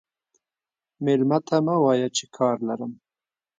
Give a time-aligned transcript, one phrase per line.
[1.03, 2.91] مېلمه ته مه وایه چې کار لرم.